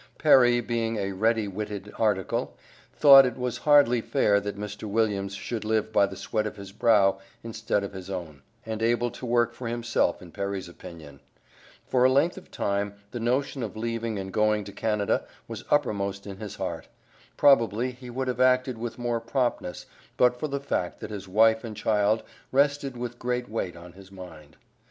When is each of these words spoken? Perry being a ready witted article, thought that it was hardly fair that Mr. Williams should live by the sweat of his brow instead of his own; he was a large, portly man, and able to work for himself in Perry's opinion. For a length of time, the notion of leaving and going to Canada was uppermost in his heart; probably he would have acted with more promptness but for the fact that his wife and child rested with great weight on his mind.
Perry 0.17 0.61
being 0.61 0.97
a 0.97 1.11
ready 1.11 1.47
witted 1.47 1.93
article, 1.95 2.57
thought 2.91 3.21
that 3.25 3.33
it 3.33 3.37
was 3.39 3.59
hardly 3.69 4.01
fair 4.01 4.39
that 4.39 4.57
Mr. 4.57 4.85
Williams 4.85 5.35
should 5.35 5.63
live 5.63 5.93
by 5.93 6.07
the 6.07 6.15
sweat 6.15 6.47
of 6.47 6.55
his 6.57 6.71
brow 6.71 7.19
instead 7.43 7.83
of 7.83 7.93
his 7.93 8.09
own; 8.09 8.17
he 8.17 8.25
was 8.25 8.31
a 8.31 8.31
large, 8.31 8.41
portly 8.41 8.65
man, 8.65 8.73
and 8.73 8.81
able 8.81 9.11
to 9.11 9.25
work 9.27 9.53
for 9.53 9.67
himself 9.67 10.19
in 10.19 10.31
Perry's 10.31 10.67
opinion. 10.67 11.19
For 11.85 12.03
a 12.03 12.11
length 12.11 12.35
of 12.35 12.49
time, 12.49 12.95
the 13.11 13.19
notion 13.19 13.61
of 13.61 13.77
leaving 13.77 14.17
and 14.17 14.33
going 14.33 14.63
to 14.63 14.71
Canada 14.71 15.27
was 15.47 15.65
uppermost 15.69 16.25
in 16.25 16.37
his 16.37 16.55
heart; 16.55 16.87
probably 17.37 17.91
he 17.91 18.09
would 18.09 18.27
have 18.27 18.41
acted 18.41 18.79
with 18.79 18.97
more 18.97 19.19
promptness 19.19 19.85
but 20.17 20.35
for 20.39 20.47
the 20.47 20.59
fact 20.59 20.99
that 21.01 21.11
his 21.11 21.27
wife 21.27 21.63
and 21.63 21.77
child 21.77 22.23
rested 22.51 22.97
with 22.97 23.19
great 23.19 23.47
weight 23.47 23.75
on 23.75 23.93
his 23.93 24.11
mind. 24.11 24.57